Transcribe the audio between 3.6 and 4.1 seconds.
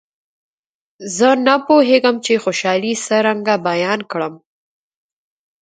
بیان